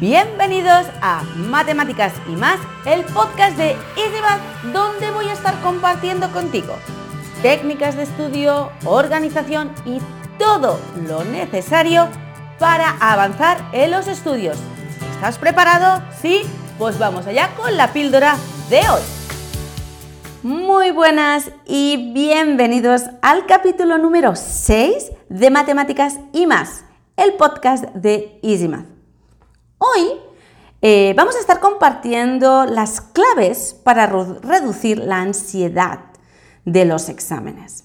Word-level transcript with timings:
Bienvenidos 0.00 0.86
a 1.00 1.22
Matemáticas 1.36 2.12
y 2.28 2.32
más, 2.32 2.58
el 2.84 3.04
podcast 3.04 3.56
de 3.56 3.76
EasyMath, 3.96 4.72
donde 4.72 5.12
voy 5.12 5.28
a 5.28 5.32
estar 5.32 5.60
compartiendo 5.62 6.32
contigo 6.32 6.74
técnicas 7.42 7.94
de 7.96 8.02
estudio, 8.02 8.72
organización 8.86 9.70
y 9.84 10.00
todo 10.38 10.80
lo 11.06 11.24
necesario 11.24 12.08
para 12.58 12.96
avanzar 13.00 13.58
en 13.72 13.92
los 13.92 14.08
estudios. 14.08 14.58
¿Estás 15.14 15.38
preparado? 15.38 16.02
¿Sí? 16.20 16.42
Pues 16.76 16.98
vamos 16.98 17.26
allá 17.26 17.50
con 17.54 17.76
la 17.76 17.92
píldora 17.92 18.36
de 18.70 18.80
hoy. 18.80 19.02
Muy 20.42 20.90
buenas 20.90 21.52
y 21.66 22.12
bienvenidos 22.12 23.02
al 23.22 23.46
capítulo 23.46 23.98
número 23.98 24.34
6 24.34 25.12
de 25.28 25.50
Matemáticas 25.50 26.18
y 26.32 26.46
más, 26.46 26.84
el 27.16 27.34
podcast 27.34 27.84
de 27.94 28.40
EasyMath. 28.42 28.93
Hoy 29.84 30.12
eh, 30.80 31.12
vamos 31.16 31.36
a 31.36 31.40
estar 31.40 31.60
compartiendo 31.60 32.64
las 32.64 33.00
claves 33.00 33.78
para 33.84 34.06
reducir 34.06 34.98
la 34.98 35.20
ansiedad 35.20 36.00
de 36.64 36.84
los 36.86 37.08
exámenes. 37.08 37.84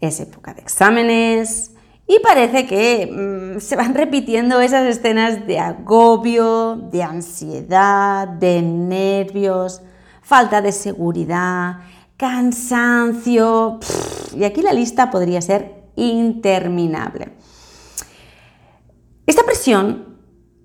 Es 0.00 0.18
época 0.18 0.52
de 0.54 0.62
exámenes 0.62 1.72
y 2.08 2.18
parece 2.20 2.66
que 2.66 3.06
mm, 3.06 3.60
se 3.60 3.76
van 3.76 3.94
repitiendo 3.94 4.60
esas 4.60 4.86
escenas 4.86 5.46
de 5.46 5.60
agobio, 5.60 6.76
de 6.76 7.02
ansiedad, 7.02 8.26
de 8.26 8.62
nervios 8.62 9.82
falta 10.22 10.62
de 10.62 10.72
seguridad, 10.72 11.80
cansancio, 12.16 13.80
y 14.34 14.44
aquí 14.44 14.62
la 14.62 14.72
lista 14.72 15.10
podría 15.10 15.42
ser 15.42 15.82
interminable. 15.96 17.32
Esta 19.26 19.42
presión 19.42 20.11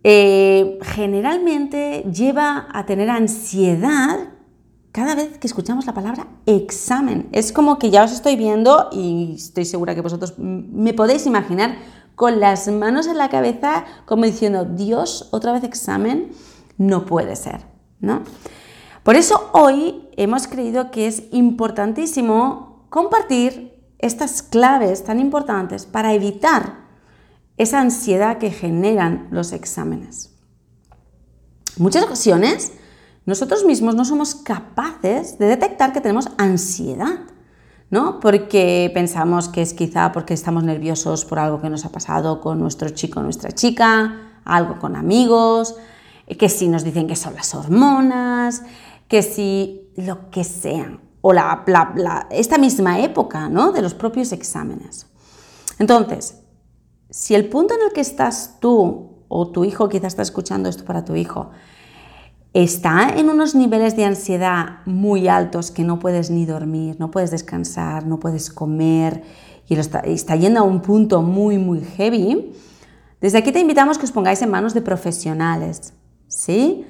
eh, 0.09 0.79
generalmente 0.83 2.05
lleva 2.09 2.69
a 2.71 2.85
tener 2.85 3.09
ansiedad 3.09 4.29
cada 4.93 5.15
vez 5.15 5.37
que 5.37 5.47
escuchamos 5.47 5.85
la 5.85 5.93
palabra 5.93 6.27
examen. 6.45 7.27
Es 7.33 7.51
como 7.51 7.77
que 7.77 7.89
ya 7.89 8.05
os 8.05 8.13
estoy 8.13 8.37
viendo 8.37 8.87
y 8.93 9.33
estoy 9.35 9.65
segura 9.65 9.95
que 9.95 9.99
vosotros 9.99 10.35
me 10.37 10.93
podéis 10.93 11.25
imaginar 11.25 11.75
con 12.15 12.39
las 12.39 12.69
manos 12.69 13.07
en 13.07 13.17
la 13.17 13.27
cabeza 13.27 13.83
como 14.05 14.23
diciendo, 14.23 14.63
Dios, 14.63 15.27
otra 15.31 15.51
vez 15.51 15.65
examen, 15.65 16.31
no 16.77 17.05
puede 17.05 17.35
ser, 17.35 17.65
¿no? 17.99 18.21
Por 19.03 19.17
eso 19.17 19.49
hoy 19.51 20.07
hemos 20.15 20.47
creído 20.47 20.89
que 20.89 21.07
es 21.07 21.23
importantísimo 21.33 22.85
compartir 22.89 23.73
estas 23.99 24.41
claves 24.41 25.03
tan 25.03 25.19
importantes 25.19 25.85
para 25.85 26.13
evitar 26.13 26.86
esa 27.57 27.81
ansiedad 27.81 28.37
que 28.37 28.51
generan 28.51 29.27
los 29.31 29.51
exámenes. 29.51 30.31
En 31.75 31.83
muchas 31.83 32.03
ocasiones, 32.03 32.71
nosotros 33.25 33.65
mismos 33.65 33.95
no 33.95 34.05
somos 34.05 34.35
capaces 34.35 35.37
de 35.37 35.47
detectar 35.47 35.91
que 35.91 36.01
tenemos 36.01 36.29
ansiedad, 36.37 37.19
¿no? 37.89 38.19
Porque 38.19 38.89
pensamos 38.93 39.49
que 39.49 39.61
es 39.61 39.73
quizá 39.73 40.11
porque 40.11 40.33
estamos 40.33 40.63
nerviosos 40.63 41.25
por 41.25 41.39
algo 41.39 41.61
que 41.61 41.69
nos 41.69 41.85
ha 41.85 41.91
pasado 41.91 42.41
con 42.41 42.59
nuestro 42.59 42.89
chico 42.89 43.19
o 43.19 43.23
nuestra 43.23 43.51
chica, 43.51 44.39
algo 44.45 44.79
con 44.79 44.95
amigos, 44.95 45.75
que 46.39 46.49
si 46.49 46.67
nos 46.67 46.83
dicen 46.83 47.07
que 47.07 47.15
son 47.15 47.35
las 47.35 47.53
hormonas, 47.55 48.63
que 49.07 49.21
si 49.21 49.89
lo 49.95 50.29
que 50.29 50.43
sea, 50.43 50.99
o 51.21 51.33
la, 51.33 52.27
esta 52.29 52.57
misma 52.57 52.99
época 52.99 53.49
¿no? 53.49 53.71
de 53.71 53.81
los 53.81 53.93
propios 53.93 54.31
exámenes. 54.31 55.07
Entonces, 55.79 56.41
si 57.09 57.35
el 57.35 57.49
punto 57.49 57.73
en 57.73 57.81
el 57.87 57.93
que 57.93 58.01
estás 58.01 58.57
tú 58.59 59.11
o 59.27 59.51
tu 59.51 59.65
hijo, 59.65 59.89
quizás 59.89 60.13
está 60.13 60.21
escuchando 60.21 60.69
esto 60.69 60.85
para 60.85 61.05
tu 61.05 61.15
hijo, 61.15 61.51
está 62.53 63.09
en 63.09 63.29
unos 63.29 63.55
niveles 63.55 63.95
de 63.95 64.05
ansiedad 64.05 64.79
muy 64.85 65.27
altos 65.27 65.71
que 65.71 65.83
no 65.83 65.99
puedes 65.99 66.29
ni 66.29 66.45
dormir, 66.45 66.95
no 66.99 67.11
puedes 67.11 67.31
descansar, 67.31 68.05
no 68.05 68.19
puedes 68.19 68.49
comer 68.49 69.23
y 69.67 69.75
está, 69.75 69.99
está 69.99 70.35
yendo 70.35 70.61
a 70.61 70.63
un 70.63 70.81
punto 70.81 71.21
muy, 71.21 71.57
muy 71.57 71.81
heavy, 71.81 72.53
desde 73.19 73.39
aquí 73.39 73.51
te 73.51 73.59
invitamos 73.59 73.97
que 73.97 74.05
os 74.05 74.11
pongáis 74.11 74.41
en 74.41 74.51
manos 74.51 74.73
de 74.73 74.81
profesionales, 74.81 75.93
¿sí? 76.27 76.85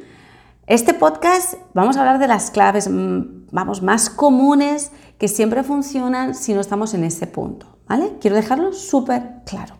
Este 0.67 0.93
podcast 0.93 1.55
vamos 1.73 1.95
a 1.95 2.01
hablar 2.01 2.19
de 2.19 2.27
las 2.27 2.51
claves 2.51 2.89
mm, 2.89 3.47
vamos, 3.51 3.81
más 3.81 4.09
comunes 4.09 4.91
que 5.17 5.27
siempre 5.27 5.63
funcionan 5.63 6.35
si 6.35 6.53
no 6.53 6.61
estamos 6.61 6.93
en 6.93 7.03
ese 7.03 7.27
punto. 7.27 7.77
¿vale? 7.87 8.17
Quiero 8.19 8.35
dejarlo 8.35 8.73
súper 8.73 9.43
claro. 9.45 9.75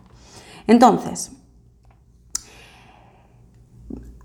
Entonces, 0.68 1.32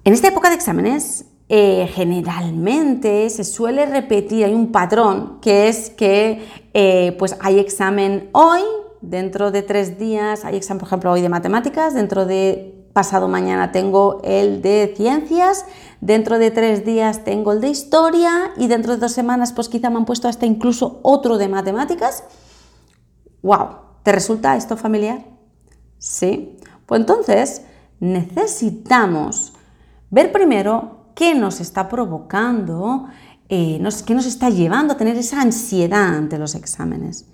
en 0.05 0.13
esta 0.13 0.29
época 0.29 0.49
de 0.49 0.57
exámenes, 0.57 1.27
eh, 1.49 1.89
generalmente 1.93 3.29
se 3.31 3.45
suele 3.45 3.87
repetir, 3.87 4.45
hay 4.45 4.55
un 4.55 4.73
patrón 4.73 5.39
que 5.41 5.69
es 5.69 5.91
que 5.91 6.45
eh, 6.75 7.15
pues 7.19 7.37
hay 7.41 7.59
examen 7.59 8.31
hoy, 8.33 8.63
dentro 9.01 9.51
de 9.51 9.63
tres 9.63 9.99
días 9.99 10.45
hay 10.45 10.57
examen, 10.57 10.81
por 10.81 10.89
ejemplo, 10.89 11.13
hoy 11.13 11.21
de 11.21 11.29
matemáticas, 11.29 11.95
dentro 11.95 12.27
de 12.27 12.89
pasado 12.93 13.29
mañana 13.29 13.71
tengo 13.71 14.21
el 14.25 14.63
de 14.63 14.93
ciencias, 14.97 15.65
dentro 16.01 16.39
de 16.39 16.51
tres 16.51 16.85
días 16.85 17.25
tengo 17.25 17.53
el 17.53 17.61
de 17.61 17.69
historia 17.69 18.53
y 18.57 18.67
dentro 18.67 18.95
de 18.95 18.99
dos 18.99 19.13
semanas 19.13 19.53
pues 19.53 19.69
quizá 19.69 19.91
me 19.91 19.97
han 19.97 20.05
puesto 20.05 20.29
hasta 20.29 20.47
incluso 20.47 21.01
otro 21.03 21.39
de 21.39 21.49
matemáticas. 21.49 22.25
¡Wow! 23.43 23.77
¿Te 24.03 24.13
resulta 24.13 24.57
esto 24.57 24.77
familiar? 24.77 25.32
Sí. 26.03 26.59
Pues 26.85 27.01
entonces 27.01 27.63
necesitamos 28.01 29.53
ver 30.11 30.33
primero 30.33 31.07
qué 31.15 31.37
nos 31.37 31.61
está 31.61 31.89
provocando, 31.89 33.07
eh, 33.49 33.81
qué 34.05 34.15
nos 34.15 34.27
está 34.27 34.51
llevando 34.51 34.95
a 34.95 34.97
tener 34.97 35.17
esa 35.17 35.41
ansiedad 35.41 36.17
ante 36.17 36.39
los 36.39 36.57
exámenes. 36.57 37.27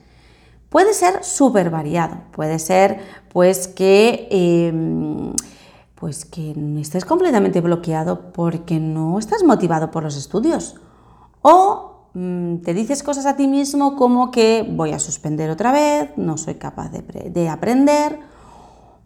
Puede 0.69 0.93
ser 0.93 1.25
súper 1.25 1.71
variado, 1.71 2.19
puede 2.31 2.59
ser 2.59 2.99
pues 3.33 3.69
que, 3.69 4.28
em, 4.31 5.33
pues 5.95 6.27
que 6.27 6.55
estés 6.78 7.07
completamente 7.07 7.62
bloqueado 7.62 8.33
porque 8.33 8.78
no 8.78 9.19
estás 9.19 9.45
motivado 9.45 9.91
por 9.91 10.03
los 10.03 10.17
estudios 10.19 10.77
o 11.41 12.11
mm, 12.12 12.59
te 12.59 12.75
dices 12.75 13.03
cosas 13.03 13.25
a 13.25 13.34
ti 13.34 13.47
mismo 13.49 13.97
como 13.97 14.31
que 14.31 14.69
voy 14.71 14.93
a 14.93 14.99
suspender 14.99 15.49
otra 15.49 15.73
vez, 15.73 16.11
no 16.17 16.37
soy 16.37 16.57
capaz 16.57 16.91
de, 16.91 17.49
aprender 17.49 18.19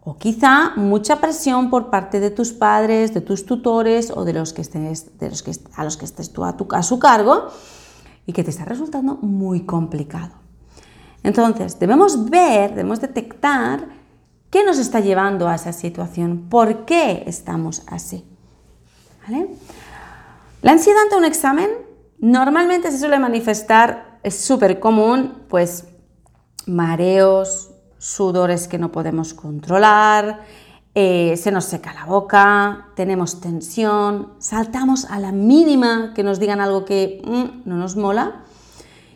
o 0.05 0.17
quizá 0.17 0.73
mucha 0.75 1.21
presión 1.21 1.71
por 1.71 1.89
parte 1.89 2.19
de 2.19 2.31
tus 2.31 2.53
padres, 2.53 3.15
de 3.15 3.21
tus 3.21 3.47
tutores 3.47 4.11
o 4.11 4.25
de 4.25 4.33
los 4.33 4.53
que 4.53 4.63
estés, 4.63 5.17
de 5.19 5.31
los 5.31 5.43
que, 5.43 5.53
a 5.77 5.85
los 5.85 5.97
que 5.97 6.05
estés 6.05 6.33
tú 6.33 6.45
a, 6.45 6.83
su 6.83 6.99
cargo 6.99 7.49
y 8.27 8.33
que 8.33 8.43
te 8.43 8.51
está 8.51 8.65
resultando 8.65 9.15
muy 9.17 9.65
complicado. 9.65 10.33
Entonces, 11.23 11.79
debemos 11.79 12.29
ver, 12.29 12.71
debemos 12.71 13.01
detectar 13.01 13.87
qué 14.51 14.65
nos 14.65 14.79
está 14.79 14.99
llevando 14.99 15.47
a 15.47 15.55
esa 15.55 15.73
situación, 15.73 16.49
por 16.51 16.85
qué 16.85 17.23
estamos 17.27 17.85
así. 17.87 18.25
La 20.63 20.73
ansiedad 20.73 21.03
ante 21.03 21.17
un 21.17 21.25
examen 21.25 21.71
normalmente 22.19 22.91
se 22.91 22.99
suele 22.99 23.21
manifestar, 23.21 24.19
es 24.25 24.37
súper 24.37 24.81
común, 24.81 25.45
pues 25.49 25.87
mareos, 26.67 27.72
sudores 28.03 28.67
que 28.67 28.79
no 28.79 28.91
podemos 28.91 29.33
controlar, 29.33 30.41
eh, 30.93 31.37
se 31.37 31.53
nos 31.53 31.67
seca 31.67 31.95
la 31.95 32.05
boca, 32.05 32.89
tenemos 32.97 33.41
tensión, 33.41 34.33
saltamos 34.39 35.05
a 35.05 35.21
la 35.21 35.31
mínima 35.31 36.13
que 36.13 36.25
nos 36.25 36.41
digan 36.41 36.61
algo 36.61 36.85
que 36.85 37.23
mm, 37.25 37.69
no 37.69 37.77
nos 37.77 37.95
mola. 37.95 38.43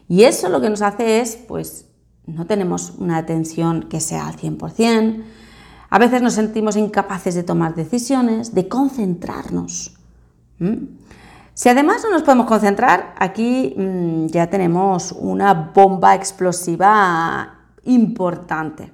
Y 0.08 0.22
eso 0.22 0.48
lo 0.48 0.60
que 0.60 0.70
nos 0.70 0.82
hace 0.82 1.20
es, 1.20 1.34
pues, 1.34 1.86
no 2.26 2.46
tenemos 2.46 2.92
una 2.98 3.16
atención 3.16 3.88
que 3.88 4.00
sea 4.00 4.28
al 4.28 4.36
100%, 4.36 5.24
a 5.90 5.98
veces 5.98 6.22
nos 6.22 6.34
sentimos 6.34 6.76
incapaces 6.76 7.34
de 7.34 7.42
tomar 7.42 7.74
decisiones, 7.74 8.54
de 8.54 8.68
concentrarnos. 8.68 9.96
Si 11.54 11.68
además 11.68 12.02
no 12.04 12.10
nos 12.10 12.22
podemos 12.22 12.46
concentrar, 12.46 13.14
aquí 13.18 13.74
mm, 13.76 14.26
ya 14.26 14.48
tenemos 14.48 15.10
una 15.10 15.52
bomba 15.74 16.14
explosiva 16.14 17.55
importante. 17.86 18.92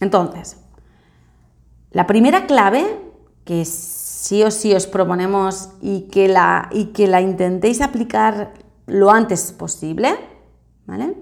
Entonces, 0.00 0.58
la 1.90 2.06
primera 2.06 2.46
clave 2.46 2.84
que 3.44 3.64
sí 3.64 4.42
o 4.42 4.50
sí 4.50 4.74
os 4.74 4.86
proponemos 4.86 5.70
y 5.80 6.02
que 6.02 6.28
la, 6.28 6.68
y 6.72 6.86
que 6.86 7.06
la 7.06 7.20
intentéis 7.20 7.80
aplicar 7.80 8.54
lo 8.86 9.10
antes 9.10 9.52
posible, 9.52 10.16
¿vale? 10.84 11.14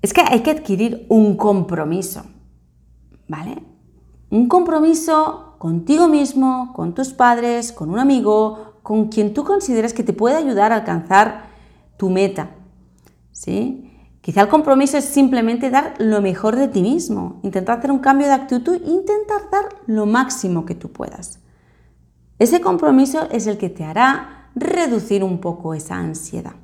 Es 0.00 0.12
que 0.12 0.22
hay 0.22 0.40
que 0.40 0.52
adquirir 0.52 1.06
un 1.08 1.36
compromiso, 1.36 2.24
¿vale? 3.28 3.62
Un 4.30 4.48
compromiso 4.48 5.56
contigo 5.58 6.08
mismo, 6.08 6.72
con 6.72 6.94
tus 6.94 7.12
padres, 7.12 7.72
con 7.72 7.90
un 7.90 7.98
amigo, 7.98 8.74
con 8.82 9.08
quien 9.08 9.34
tú 9.34 9.44
consideres 9.44 9.92
que 9.92 10.02
te 10.02 10.12
puede 10.12 10.36
ayudar 10.36 10.72
a 10.72 10.76
alcanzar 10.76 11.46
tu 11.96 12.10
meta, 12.10 12.50
¿sí? 13.32 13.91
Quizá 14.22 14.40
el 14.42 14.48
compromiso 14.48 14.96
es 14.96 15.04
simplemente 15.04 15.68
dar 15.68 15.94
lo 15.98 16.22
mejor 16.22 16.54
de 16.54 16.68
ti 16.68 16.80
mismo, 16.80 17.40
intentar 17.42 17.78
hacer 17.78 17.90
un 17.90 17.98
cambio 17.98 18.28
de 18.28 18.34
actitud, 18.34 18.80
intentar 18.86 19.50
dar 19.50 19.64
lo 19.86 20.06
máximo 20.06 20.64
que 20.64 20.76
tú 20.76 20.90
puedas, 20.90 21.40
Ese 22.38 22.60
compromiso 22.60 23.28
es 23.30 23.46
el 23.46 23.58
que 23.58 23.68
te 23.68 23.84
hará 23.84 24.48
reducir 24.54 25.22
un 25.22 25.38
poco 25.38 25.74
esa 25.74 25.96
ansiedad. 25.96 26.54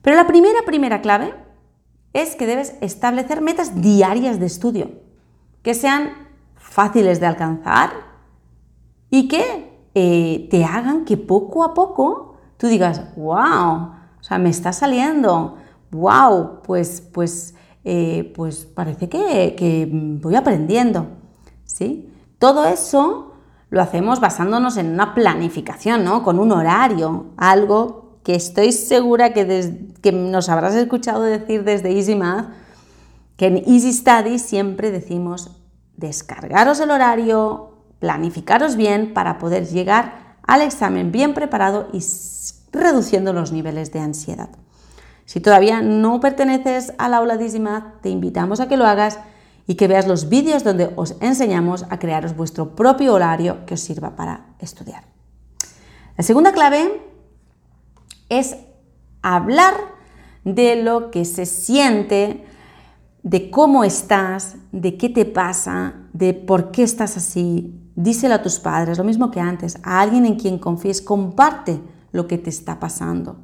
Pero 0.00 0.16
la 0.16 0.26
primera, 0.26 0.60
primera 0.64 1.02
clave 1.02 1.34
es 2.12 2.36
que 2.36 2.46
debes 2.46 2.74
establecer 2.80 3.40
metas 3.40 3.80
diarias 3.80 4.38
de 4.38 4.46
estudio, 4.46 4.90
que 5.62 5.74
sean 5.74 6.12
fáciles 6.56 7.20
de 7.20 7.26
alcanzar 7.26 7.90
y 9.10 9.28
que 9.28 9.70
eh, 9.94 10.48
te 10.50 10.64
hagan 10.64 11.04
que 11.04 11.16
poco 11.16 11.64
a 11.64 11.74
poco 11.74 12.36
tú 12.56 12.66
digas, 12.68 13.02
wow, 13.16 13.92
o 14.20 14.22
sea, 14.22 14.38
me 14.38 14.50
está 14.50 14.72
saliendo, 14.72 15.58
wow, 15.94 16.62
pues, 16.62 17.00
pues, 17.00 17.54
eh, 17.84 18.32
pues 18.34 18.66
parece 18.66 19.08
que, 19.08 19.54
que 19.56 19.88
voy 19.90 20.34
aprendiendo, 20.34 21.08
¿sí? 21.64 22.10
Todo 22.38 22.66
eso 22.66 23.32
lo 23.70 23.80
hacemos 23.80 24.20
basándonos 24.20 24.76
en 24.76 24.92
una 24.92 25.14
planificación, 25.14 26.04
¿no? 26.04 26.22
Con 26.22 26.38
un 26.38 26.52
horario, 26.52 27.26
algo 27.36 28.18
que 28.22 28.34
estoy 28.34 28.72
segura 28.72 29.32
que, 29.32 29.90
que 30.00 30.12
nos 30.12 30.48
habrás 30.48 30.74
escuchado 30.74 31.22
decir 31.22 31.64
desde 31.64 31.90
EasyMath, 31.90 32.52
que 33.36 33.46
en 33.46 33.56
Easy 33.58 33.92
Study 33.92 34.38
siempre 34.38 34.90
decimos 34.90 35.60
descargaros 35.96 36.80
el 36.80 36.90
horario, 36.90 37.74
planificaros 37.98 38.76
bien 38.76 39.12
para 39.12 39.38
poder 39.38 39.66
llegar 39.66 40.36
al 40.46 40.62
examen 40.62 41.12
bien 41.12 41.34
preparado 41.34 41.88
y 41.92 42.02
reduciendo 42.72 43.32
los 43.32 43.52
niveles 43.52 43.92
de 43.92 44.00
ansiedad. 44.00 44.50
Si 45.24 45.40
todavía 45.40 45.80
no 45.80 46.20
perteneces 46.20 46.92
al 46.98 47.14
aula 47.14 47.34
EasyMath, 47.34 48.02
te 48.02 48.10
invitamos 48.10 48.60
a 48.60 48.68
que 48.68 48.76
lo 48.76 48.86
hagas 48.86 49.18
y 49.66 49.76
que 49.76 49.88
veas 49.88 50.06
los 50.06 50.28
vídeos 50.28 50.64
donde 50.64 50.92
os 50.96 51.16
enseñamos 51.20 51.86
a 51.88 51.98
crearos 51.98 52.36
vuestro 52.36 52.76
propio 52.76 53.14
horario 53.14 53.64
que 53.66 53.74
os 53.74 53.80
sirva 53.80 54.16
para 54.16 54.54
estudiar. 54.58 55.04
La 56.16 56.24
segunda 56.24 56.52
clave 56.52 57.02
es 58.28 58.56
hablar 59.22 59.74
de 60.44 60.76
lo 60.76 61.10
que 61.10 61.24
se 61.24 61.46
siente, 61.46 62.44
de 63.22 63.50
cómo 63.50 63.84
estás, 63.84 64.56
de 64.70 64.98
qué 64.98 65.08
te 65.08 65.24
pasa, 65.24 65.94
de 66.12 66.34
por 66.34 66.70
qué 66.70 66.82
estás 66.82 67.16
así. 67.16 67.80
Díselo 67.96 68.34
a 68.34 68.42
tus 68.42 68.58
padres, 68.58 68.98
lo 68.98 69.04
mismo 69.04 69.30
que 69.30 69.40
antes, 69.40 69.78
a 69.82 70.00
alguien 70.00 70.26
en 70.26 70.36
quien 70.36 70.58
confíes, 70.58 71.00
comparte 71.00 71.80
lo 72.12 72.26
que 72.26 72.36
te 72.36 72.50
está 72.50 72.78
pasando. 72.78 73.38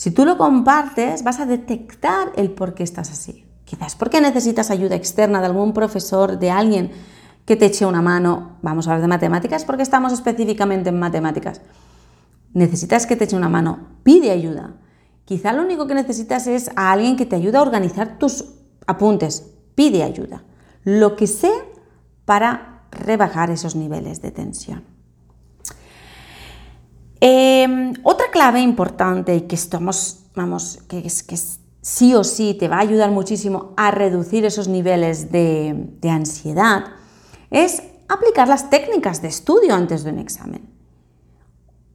Si 0.00 0.12
tú 0.12 0.24
lo 0.24 0.38
compartes, 0.38 1.24
vas 1.24 1.40
a 1.40 1.44
detectar 1.44 2.32
el 2.34 2.52
por 2.52 2.72
qué 2.72 2.82
estás 2.82 3.10
así. 3.10 3.44
Quizás 3.66 3.96
porque 3.96 4.22
necesitas 4.22 4.70
ayuda 4.70 4.96
externa 4.96 5.40
de 5.40 5.46
algún 5.48 5.74
profesor, 5.74 6.38
de 6.38 6.50
alguien 6.50 6.90
que 7.44 7.54
te 7.54 7.66
eche 7.66 7.84
una 7.84 8.00
mano. 8.00 8.56
Vamos 8.62 8.88
a 8.88 8.92
hablar 8.92 9.02
de 9.02 9.08
matemáticas 9.08 9.66
porque 9.66 9.82
estamos 9.82 10.14
específicamente 10.14 10.88
en 10.88 10.98
matemáticas. 10.98 11.60
Necesitas 12.54 13.04
que 13.04 13.14
te 13.14 13.24
eche 13.24 13.36
una 13.36 13.50
mano, 13.50 13.98
pide 14.02 14.30
ayuda. 14.30 14.80
Quizá 15.26 15.52
lo 15.52 15.64
único 15.64 15.86
que 15.86 15.92
necesitas 15.92 16.46
es 16.46 16.70
a 16.76 16.92
alguien 16.92 17.18
que 17.18 17.26
te 17.26 17.36
ayude 17.36 17.58
a 17.58 17.62
organizar 17.62 18.18
tus 18.18 18.54
apuntes, 18.86 19.50
pide 19.74 20.02
ayuda. 20.02 20.44
Lo 20.82 21.14
que 21.14 21.26
sea 21.26 21.60
para 22.24 22.86
rebajar 22.90 23.50
esos 23.50 23.76
niveles 23.76 24.22
de 24.22 24.30
tensión. 24.30 24.99
Em, 27.20 27.92
otra 28.02 28.26
clave 28.32 28.60
importante 28.60 29.36
y 29.36 29.42
que 29.42 29.54
estamos, 29.54 30.24
vamos, 30.34 30.78
que 30.88 30.98
es, 31.06 31.22
que 31.22 31.36
sí 31.82 32.14
o 32.14 32.24
sí 32.24 32.56
te 32.58 32.68
va 32.68 32.76
a 32.76 32.80
ayudar 32.80 33.10
muchísimo 33.10 33.74
a 33.76 33.90
reducir 33.90 34.46
esos 34.46 34.68
niveles 34.68 35.30
de, 35.30 35.90
ansiedad, 36.10 36.84
es 37.50 37.82
aplicar 38.08 38.48
las 38.48 38.70
técnicas 38.70 39.20
de 39.20 39.28
estudio 39.28 39.74
antes 39.74 40.02
de 40.02 40.12
un 40.12 40.18
examen. 40.18 40.68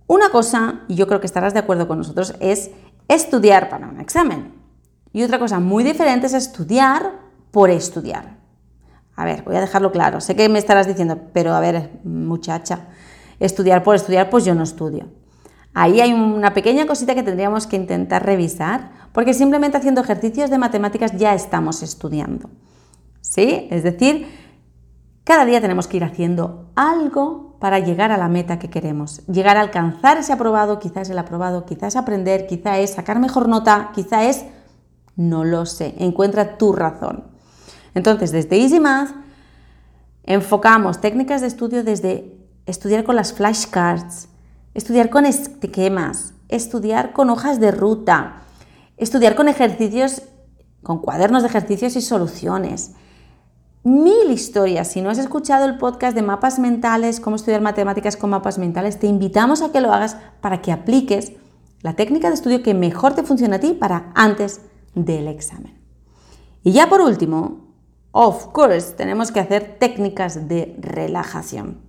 Una 0.08 0.30
cosa, 0.30 0.84
y 0.88 0.96
yo 0.96 1.08
creo 1.08 1.20
que 1.20 1.26
estarás 1.26 1.54
de 1.54 1.60
acuerdo 1.60 1.88
con 1.88 1.98
nosotros, 1.98 2.36
es 2.40 2.70
estudiar 3.08 3.70
para 3.70 3.88
un 3.88 4.00
examen. 4.00 4.54
Y 5.12 5.24
otra 5.24 5.40
cosa 5.40 5.60
muy 5.60 5.84
diferente 5.84 6.28
es 6.28 6.34
estudiar 6.34 7.20
por 7.50 7.72
estudiar. 7.72 8.38
A 9.16 9.26
ver, 9.26 9.44
voy 9.44 9.56
a 9.56 9.62
dejarlo 9.62 9.92
claro. 9.92 10.22
Sé 10.22 10.36
que 10.36 10.50
me 10.50 10.60
estarás 10.60 10.88
diciendo, 10.88 11.20
pero 11.34 11.56
a 11.56 11.60
ver, 11.60 12.00
muchacha, 12.04 12.90
estudiar 13.40 13.84
por 13.84 13.96
estudiar, 13.96 14.30
pues 14.30 14.46
yo 14.46 14.56
no 14.56 14.64
estudio. 14.64 15.08
Ahí 15.74 16.00
hay 16.00 16.14
una 16.14 16.54
pequeña 16.54 16.88
cosita 16.88 17.16
que 17.16 17.24
tendríamos 17.24 17.68
que 17.68 17.76
intentar 17.76 18.26
revisar, 18.26 18.92
porque 19.12 19.34
simplemente 19.34 19.78
haciendo 19.78 20.02
ejercicios 20.02 20.50
de 20.50 20.58
matemáticas 20.58 21.12
ya 21.18 21.34
estamos 21.34 21.84
estudiando. 21.84 22.50
¿Sí? 23.20 23.68
Es 23.70 23.84
decir, 23.84 24.28
cada 25.26 25.44
día 25.44 25.60
tenemos 25.60 25.88
que 25.88 25.98
ir 25.98 26.04
haciendo 26.04 26.72
algo 26.76 27.58
para 27.60 27.80
llegar 27.80 28.12
a 28.12 28.18
la 28.18 28.30
meta 28.30 28.60
que 28.60 28.70
queremos. 28.70 29.26
Llegar 29.26 29.58
a 29.58 29.62
alcanzar 29.62 30.18
ese 30.18 30.32
aprobado, 30.32 30.80
quizás 30.80 31.10
el 31.10 31.18
aprobado, 31.18 31.66
quizás 31.66 31.96
aprender, 31.96 32.48
quizás 32.48 32.80
es 32.80 32.92
sacar 32.92 33.20
mejor 33.20 33.50
nota, 33.50 33.92
quizás 33.94 34.24
es, 34.24 34.46
no 35.16 35.44
lo 35.44 35.66
sé, 35.66 35.96
encuentra 35.98 36.58
tu 36.58 36.74
razón. 36.74 37.24
Entonces, 37.96 38.32
desde 38.32 38.62
EasyMath 38.62 39.10
enfocamos 40.24 41.02
técnicas 41.02 41.42
de 41.42 41.48
estudio 41.48 41.84
desde 41.84 42.45
estudiar 42.66 43.04
con 43.04 43.16
las 43.16 43.34
flashcards, 43.34 44.28
estudiar 44.74 45.10
con 45.10 45.26
esquemas, 45.26 46.34
estudiar 46.50 47.14
con 47.14 47.30
hojas 47.30 47.60
de 47.60 47.72
ruta, 47.72 48.42
estudiar 48.98 49.36
con 49.36 49.48
ejercicios, 49.48 50.24
con 50.84 51.00
cuadernos 51.00 51.44
de 51.44 51.50
ejercicios 51.50 51.96
y 51.96 52.02
soluciones. 52.02 52.92
Mil 53.84 54.32
historias. 54.32 54.88
Si 54.88 55.02
no 55.02 55.12
has 55.12 55.20
escuchado 55.20 55.66
el 55.66 55.78
podcast 55.78 56.16
de 56.16 56.24
mapas 56.24 56.58
mentales, 56.58 57.20
cómo 57.20 57.36
estudiar 57.36 57.62
matemáticas 57.62 58.18
con 58.18 58.32
mapas 58.32 58.58
mentales, 58.58 59.00
te 59.00 59.08
invitamos 59.08 59.62
a 59.62 59.72
que 59.72 59.82
lo 59.82 59.94
hagas 59.94 60.18
para 60.42 60.62
que 60.62 60.72
apliques 60.72 61.34
la 61.82 61.96
técnica 61.96 62.30
de 62.30 62.36
estudio 62.36 62.64
que 62.64 62.74
mejor 62.74 63.14
te 63.14 63.24
funciona 63.24 63.58
a 63.58 63.60
ti 63.60 63.74
para 63.74 64.12
antes 64.16 64.62
del 64.96 65.28
examen. 65.28 65.80
Y 66.64 66.72
ya 66.72 66.90
por 66.90 67.02
último, 67.02 67.76
of 68.12 68.48
course, 68.48 68.94
tenemos 68.94 69.32
que 69.32 69.40
hacer 69.40 69.78
técnicas 69.80 70.48
de 70.48 70.76
relajación 70.80 71.85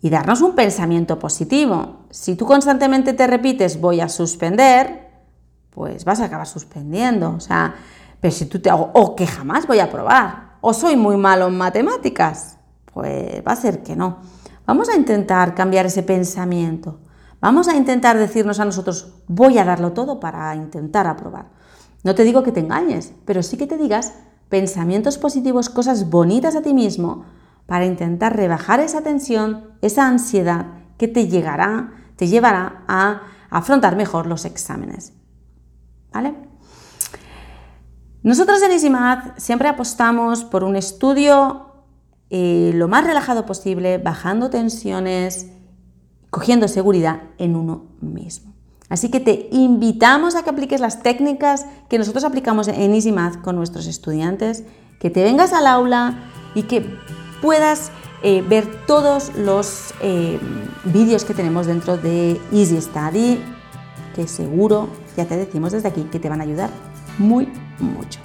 y 0.00 0.10
darnos 0.10 0.40
un 0.42 0.54
pensamiento 0.54 1.18
positivo. 1.18 2.06
Si 2.10 2.36
tú 2.36 2.46
constantemente 2.46 3.12
te 3.12 3.26
repites 3.26 3.80
voy 3.80 4.00
a 4.00 4.08
suspender, 4.08 5.10
pues 5.70 6.04
vas 6.04 6.20
a 6.20 6.24
acabar 6.24 6.46
suspendiendo. 6.46 7.34
O 7.36 7.40
sea, 7.40 7.74
pero 8.20 8.32
si 8.32 8.46
tú 8.46 8.60
te 8.60 8.70
hago, 8.70 8.90
o 8.94 9.14
que 9.14 9.26
jamás 9.26 9.66
voy 9.66 9.78
a 9.80 9.90
probar, 9.90 10.56
o 10.60 10.72
soy 10.72 10.96
muy 10.96 11.16
malo 11.16 11.46
en 11.48 11.56
matemáticas, 11.56 12.56
pues 12.92 13.42
va 13.46 13.52
a 13.52 13.56
ser 13.56 13.82
que 13.82 13.94
no. 13.94 14.18
Vamos 14.66 14.88
a 14.88 14.96
intentar 14.96 15.54
cambiar 15.54 15.86
ese 15.86 16.02
pensamiento. 16.02 16.98
Vamos 17.40 17.68
a 17.68 17.76
intentar 17.76 18.18
decirnos 18.18 18.58
a 18.58 18.64
nosotros, 18.64 19.12
voy 19.28 19.58
a 19.58 19.64
darlo 19.64 19.92
todo 19.92 20.18
para 20.18 20.54
intentar 20.56 21.06
aprobar. 21.06 21.46
No 22.02 22.14
te 22.14 22.24
digo 22.24 22.42
que 22.42 22.52
te 22.52 22.60
engañes, 22.60 23.12
pero 23.24 23.42
sí 23.42 23.56
que 23.56 23.66
te 23.66 23.76
digas 23.76 24.14
pensamientos 24.48 25.18
positivos, 25.18 25.68
cosas 25.68 26.08
bonitas 26.08 26.56
a 26.56 26.62
ti 26.62 26.72
mismo, 26.72 27.24
para 27.66 27.84
intentar 27.84 28.36
rebajar 28.36 28.80
esa 28.80 29.02
tensión, 29.02 29.72
esa 29.82 30.06
ansiedad 30.06 30.66
que 30.98 31.08
te 31.08 31.28
llegará, 31.28 31.92
te 32.16 32.28
llevará 32.28 32.84
a 32.88 33.22
afrontar 33.50 33.96
mejor 33.96 34.26
los 34.26 34.44
exámenes. 34.44 35.12
¿Vale? 36.12 36.34
Nosotros 38.22 38.62
en 38.62 38.72
EasyMath 38.72 39.38
siempre 39.38 39.68
apostamos 39.68 40.44
por 40.44 40.64
un 40.64 40.76
estudio 40.76 41.66
eh, 42.30 42.72
lo 42.74 42.88
más 42.88 43.04
relajado 43.04 43.46
posible, 43.46 43.98
bajando 43.98 44.50
tensiones, 44.50 45.48
cogiendo 46.30 46.66
seguridad 46.66 47.22
en 47.38 47.54
uno 47.54 47.86
mismo. 48.00 48.54
Así 48.88 49.10
que 49.10 49.20
te 49.20 49.48
invitamos 49.52 50.36
a 50.36 50.42
que 50.42 50.50
apliques 50.50 50.80
las 50.80 51.02
técnicas 51.02 51.66
que 51.88 51.98
nosotros 51.98 52.24
aplicamos 52.24 52.68
en 52.68 52.94
EasyMath 52.94 53.42
con 53.42 53.56
nuestros 53.56 53.86
estudiantes, 53.86 54.64
que 55.00 55.10
te 55.10 55.22
vengas 55.22 55.52
al 55.52 55.66
aula 55.66 56.18
y 56.54 56.62
que 56.64 56.86
puedas 57.46 57.92
eh, 58.24 58.42
ver 58.42 58.66
todos 58.86 59.36
los 59.36 59.94
eh, 60.00 60.40
vídeos 60.82 61.24
que 61.24 61.32
tenemos 61.32 61.68
dentro 61.68 61.96
de 61.96 62.40
Easy 62.52 62.80
Study, 62.80 63.40
que 64.16 64.26
seguro, 64.26 64.88
ya 65.16 65.26
te 65.26 65.36
decimos 65.36 65.70
desde 65.70 65.86
aquí, 65.86 66.02
que 66.10 66.18
te 66.18 66.28
van 66.28 66.40
a 66.40 66.42
ayudar 66.42 66.70
muy 67.18 67.48
mucho. 67.78 68.18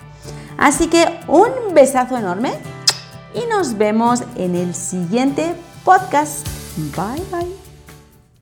Así 0.57 0.87
que 0.87 1.19
un 1.27 1.75
besazo 1.75 2.17
enorme 2.17 2.53
y 3.35 3.47
nos 3.47 3.77
vemos 3.77 4.23
en 4.37 4.55
el 4.55 4.73
siguiente 4.73 5.53
podcast. 5.85 6.47
Bye 6.95 7.21
bye. 7.31 7.60